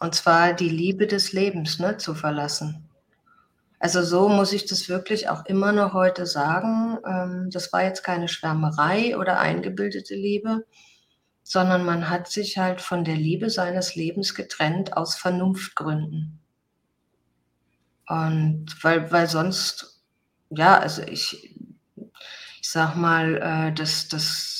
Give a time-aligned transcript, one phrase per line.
[0.00, 2.88] Und zwar die Liebe des Lebens ne, zu verlassen.
[3.78, 6.98] Also so muss ich das wirklich auch immer noch heute sagen.
[7.06, 10.66] Ähm, das war jetzt keine Schwärmerei oder eingebildete Liebe,
[11.42, 16.40] sondern man hat sich halt von der Liebe seines Lebens getrennt aus Vernunftgründen.
[18.06, 20.02] Und weil, weil sonst,
[20.50, 21.54] ja, also ich,
[22.60, 24.59] ich sag mal, äh, das, das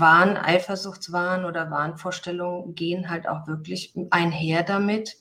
[0.00, 5.16] Wahn, Eifersuchtswahn oder Wahnvorstellungen gehen halt auch wirklich einher damit,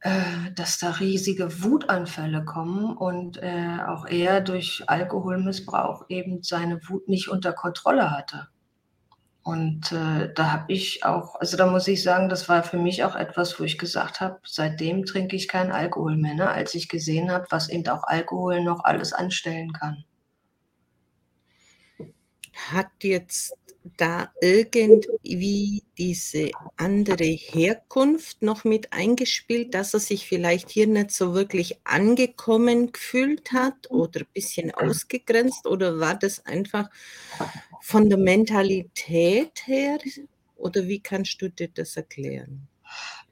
[0.00, 7.08] äh, dass da riesige Wutanfälle kommen und äh, auch er durch Alkoholmissbrauch eben seine Wut
[7.08, 8.48] nicht unter Kontrolle hatte.
[9.42, 13.04] Und äh, da habe ich auch, also da muss ich sagen, das war für mich
[13.04, 16.50] auch etwas, wo ich gesagt habe, seitdem trinke ich keinen Alkohol mehr, ne?
[16.50, 20.04] als ich gesehen habe, was eben auch Alkohol noch alles anstellen kann.
[22.56, 23.54] Hat jetzt
[23.96, 31.34] da irgendwie diese andere Herkunft noch mit eingespielt, dass er sich vielleicht hier nicht so
[31.34, 35.66] wirklich angekommen gefühlt hat oder ein bisschen ausgegrenzt?
[35.66, 36.90] Oder war das einfach
[37.80, 39.98] von der Mentalität her?
[40.56, 42.66] Oder wie kannst du dir das erklären?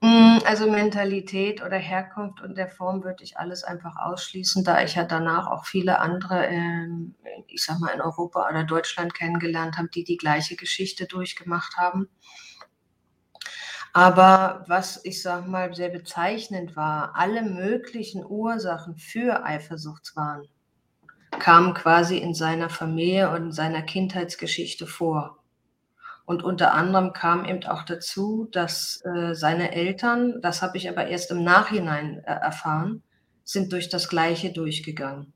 [0.04, 4.96] Hm, also Mentalität oder Herkunft und der Form würde ich alles einfach ausschließen, da ich
[4.96, 7.14] ja danach auch viele andere, ähm,
[7.46, 12.10] ich sag mal, in Europa oder Deutschland kennengelernt habe, die die gleiche Geschichte durchgemacht haben.
[13.94, 20.42] Aber was ich sag mal sehr bezeichnend war, alle möglichen Ursachen für Eifersuchtswahn
[21.38, 25.43] kamen quasi in seiner Familie und in seiner Kindheitsgeschichte vor.
[26.26, 31.06] Und unter anderem kam eben auch dazu, dass äh, seine Eltern, das habe ich aber
[31.06, 33.02] erst im Nachhinein äh, erfahren,
[33.44, 35.34] sind durch das Gleiche durchgegangen.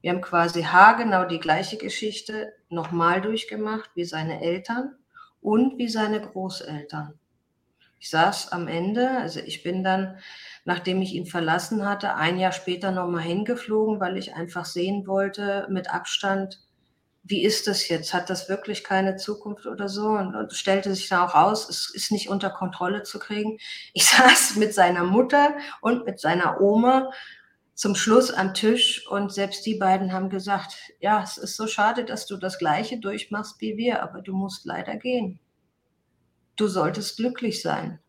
[0.00, 4.94] Wir haben quasi haargenau die gleiche Geschichte nochmal durchgemacht wie seine Eltern
[5.40, 7.18] und wie seine Großeltern.
[7.98, 10.18] Ich saß am Ende, also ich bin dann,
[10.64, 15.66] nachdem ich ihn verlassen hatte, ein Jahr später nochmal hingeflogen, weil ich einfach sehen wollte
[15.68, 16.60] mit Abstand,
[17.28, 18.14] wie ist das jetzt?
[18.14, 20.08] Hat das wirklich keine Zukunft oder so?
[20.08, 23.58] Und, und stellte sich dann auch raus, es ist nicht unter Kontrolle zu kriegen.
[23.92, 27.10] Ich saß mit seiner Mutter und mit seiner Oma
[27.74, 32.04] zum Schluss am Tisch und selbst die beiden haben gesagt, ja, es ist so schade,
[32.04, 35.38] dass du das Gleiche durchmachst wie wir, aber du musst leider gehen.
[36.56, 38.00] Du solltest glücklich sein.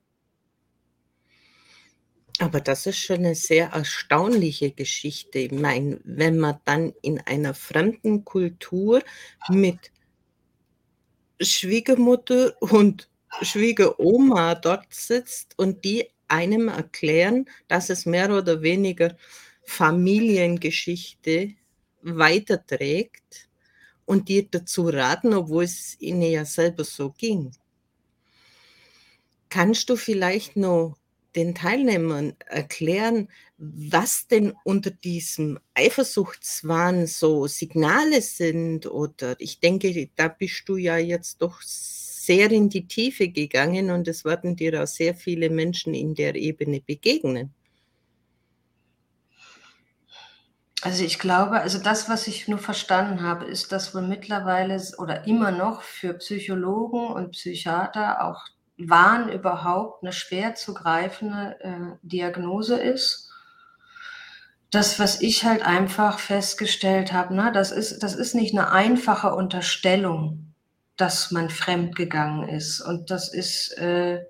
[2.39, 5.39] Aber das ist schon eine sehr erstaunliche Geschichte.
[5.39, 9.03] Ich meine, wenn man dann in einer fremden Kultur
[9.50, 9.91] mit
[11.41, 13.09] Schwiegermutter und
[13.41, 19.17] Schwiegeroma dort sitzt und die einem erklären, dass es mehr oder weniger
[19.63, 21.55] Familiengeschichte
[22.01, 23.49] weiterträgt
[24.05, 27.51] und die dazu raten, obwohl es ihnen ja selber so ging.
[29.49, 30.98] Kannst du vielleicht noch
[31.35, 38.85] den Teilnehmern erklären, was denn unter diesem Eifersuchtswahn so Signale sind?
[38.85, 44.07] Oder ich denke, da bist du ja jetzt doch sehr in die Tiefe gegangen und
[44.07, 47.53] es werden dir auch sehr viele Menschen in der Ebene begegnen.
[50.81, 55.28] Also ich glaube, also das, was ich nur verstanden habe, ist, dass wohl mittlerweile oder
[55.28, 58.46] immer noch für Psychologen und Psychiater auch
[58.88, 63.29] Wahn überhaupt eine schwer zu greifende äh, Diagnose ist.
[64.72, 69.34] Das, was ich halt einfach festgestellt habe, ne, das ist, das ist nicht eine einfache
[69.34, 70.53] Unterstellung,
[70.95, 72.81] dass man fremdgegangen ist.
[72.81, 74.23] Und das ist äh,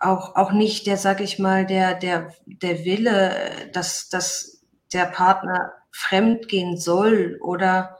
[0.00, 5.72] auch, auch nicht der, sag ich mal, der, der, der Wille, dass, dass der Partner
[5.92, 7.98] fremdgehen soll oder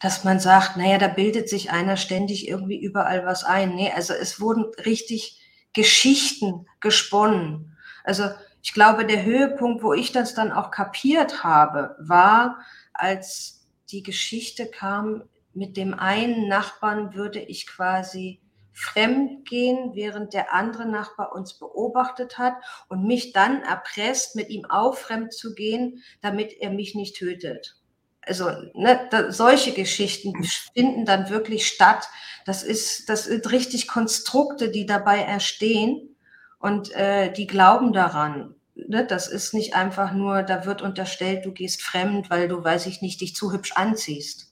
[0.00, 3.74] dass man sagt, naja, da bildet sich einer ständig irgendwie überall was ein.
[3.74, 5.38] Nee, also es wurden richtig
[5.74, 7.76] Geschichten gesponnen.
[8.02, 8.30] Also
[8.62, 12.58] ich glaube, der Höhepunkt, wo ich das dann auch kapiert habe, war,
[12.94, 15.22] als die Geschichte kam,
[15.52, 18.40] mit dem einen Nachbarn würde ich quasi
[18.72, 22.54] fremd gehen, während der andere Nachbar uns beobachtet hat
[22.88, 27.79] und mich dann erpresst, mit ihm auch fremd zu gehen, damit er mich nicht tötet
[28.22, 30.44] also ne, da, solche Geschichten
[30.74, 32.08] finden dann wirklich statt.
[32.44, 36.16] Das ist, das sind richtig Konstrukte, die dabei erstehen
[36.58, 38.54] und äh, die glauben daran.
[38.74, 39.06] Ne?
[39.06, 43.02] Das ist nicht einfach nur, da wird unterstellt, du gehst fremd, weil du, weiß ich
[43.02, 44.50] nicht, dich zu hübsch anziehst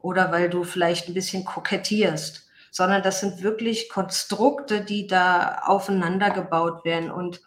[0.00, 6.30] oder weil du vielleicht ein bisschen kokettierst, sondern das sind wirklich Konstrukte, die da aufeinander
[6.30, 7.40] gebaut werden und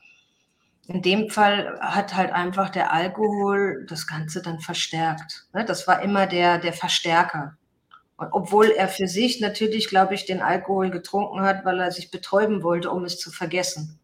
[0.94, 5.48] in dem Fall hat halt einfach der Alkohol das Ganze dann verstärkt.
[5.54, 5.64] Ne?
[5.64, 7.58] Das war immer der, der Verstärker.
[8.18, 12.62] obwohl er für sich natürlich, glaube ich, den Alkohol getrunken hat, weil er sich betäuben
[12.62, 14.00] wollte, um es zu vergessen.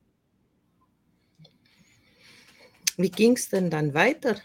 [2.97, 4.37] Wie ging es denn dann weiter,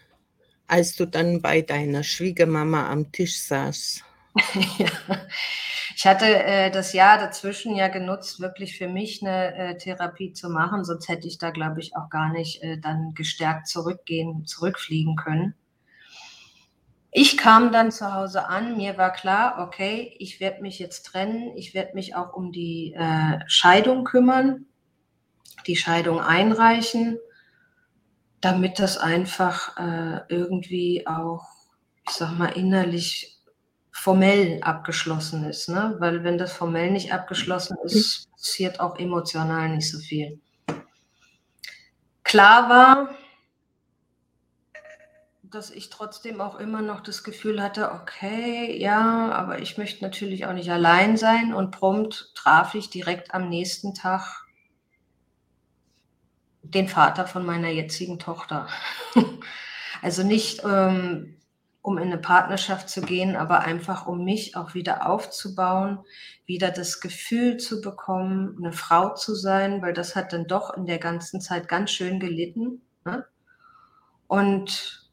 [0.67, 4.03] als du dann bei deiner Schwiegermama am Tisch saß?
[4.79, 4.91] ja.
[6.03, 10.49] Ich hatte äh, das Jahr dazwischen ja genutzt, wirklich für mich eine äh, Therapie zu
[10.49, 15.15] machen, sonst hätte ich da, glaube ich, auch gar nicht äh, dann gestärkt zurückgehen, zurückfliegen
[15.15, 15.55] können.
[17.13, 21.57] Ich kam dann zu Hause an, mir war klar, okay, ich werde mich jetzt trennen,
[21.57, 24.67] ich werde mich auch um die äh, Scheidung kümmern,
[25.69, 27.17] die Scheidung einreichen,
[28.41, 31.47] damit das einfach äh, irgendwie auch,
[32.09, 33.39] ich sag mal, innerlich
[33.93, 35.69] formell abgeschlossen ist.
[35.69, 35.97] Ne?
[35.99, 40.41] Weil wenn das formell nicht abgeschlossen ist, passiert auch emotional nicht so viel.
[42.25, 43.15] Klar war,
[45.43, 50.47] dass ich trotzdem auch immer noch das Gefühl hatte, okay, ja, aber ich möchte natürlich
[50.47, 54.47] auch nicht allein sein und prompt traf ich direkt am nächsten Tag
[56.63, 58.67] den Vater von meiner jetzigen Tochter.
[60.03, 61.37] also nicht, ähm,
[61.83, 65.99] um in eine Partnerschaft zu gehen, aber einfach um mich auch wieder aufzubauen,
[66.47, 70.87] wieder das Gefühl zu bekommen, eine Frau zu sein, weil das hat dann doch in
[70.87, 72.83] der ganzen Zeit ganz schön gelitten.
[73.05, 73.27] Ne?
[74.29, 75.11] Und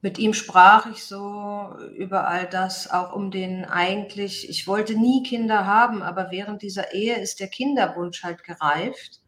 [0.00, 5.24] mit ihm sprach ich so über all das, auch um den eigentlich, ich wollte nie
[5.24, 9.20] Kinder haben, aber während dieser Ehe ist der Kinderwunsch halt gereift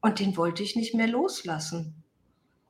[0.00, 2.04] und den wollte ich nicht mehr loslassen.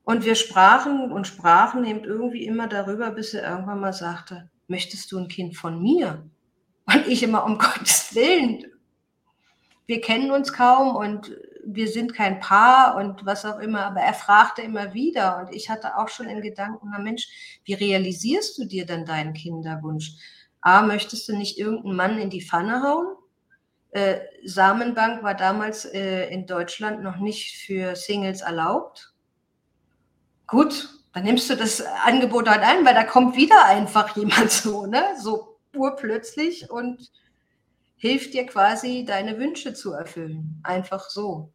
[0.09, 5.11] Und wir sprachen und sprachen eben irgendwie immer darüber, bis er irgendwann mal sagte, möchtest
[5.11, 6.27] du ein Kind von mir?
[6.91, 8.65] Und ich immer, um Gottes Willen,
[9.85, 14.15] wir kennen uns kaum und wir sind kein Paar und was auch immer, aber er
[14.15, 17.27] fragte immer wieder und ich hatte auch schon in Gedanken, na Mensch,
[17.65, 20.13] wie realisierst du dir denn deinen Kinderwunsch?
[20.61, 23.15] A, möchtest du nicht irgendeinen Mann in die Pfanne hauen?
[23.91, 29.08] Äh, Samenbank war damals äh, in Deutschland noch nicht für Singles erlaubt.
[30.49, 34.85] Gut, dann nimmst du das Angebot halt ein, weil da kommt wieder einfach jemand so,
[34.85, 35.03] ne?
[35.21, 37.11] So urplötzlich und
[37.97, 40.61] hilft dir quasi, deine Wünsche zu erfüllen.
[40.63, 41.51] Einfach so.